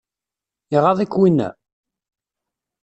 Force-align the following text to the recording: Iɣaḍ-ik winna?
Iɣaḍ-ik 0.75 1.13
winna? 1.19 1.49